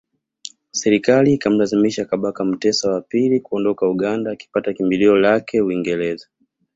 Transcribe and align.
Serikali 0.71 1.33
ikamlazimisha 1.33 2.05
Kabaka 2.05 2.45
Mutesa 2.45 2.91
wa 2.91 3.01
pili 3.01 3.39
kuondoka 3.39 3.89
Uganda 3.89 4.31
akipata 4.31 4.73
kimbilio 4.73 5.15
lake 5.17 5.61
Uingereza 5.61 6.27